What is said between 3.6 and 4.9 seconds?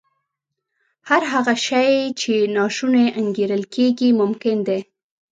کېږي ممکن دی